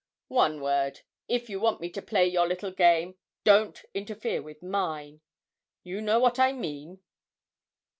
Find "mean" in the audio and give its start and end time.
6.53-7.03